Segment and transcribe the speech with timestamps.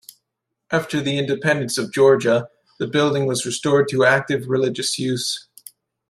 [0.71, 5.47] After the independence of Georgia, the building was restored to active religious use.